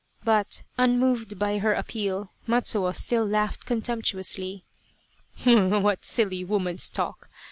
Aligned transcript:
But, 0.23 0.63
unmoved 0.79 1.37
by 1.37 1.59
her 1.59 1.73
appeal, 1.75 2.31
Matsuo 2.47 2.91
still 2.91 3.23
laughed 3.23 3.67
contemptuously." 3.67 4.65
What 5.45 6.05
silly 6.05 6.43
woman's 6.43 6.89
talk 6.89 7.29